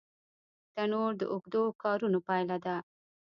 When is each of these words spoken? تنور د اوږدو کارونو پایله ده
تنور 0.73 1.11
د 1.17 1.23
اوږدو 1.31 1.63
کارونو 1.83 2.19
پایله 2.27 2.57
ده 2.65 2.75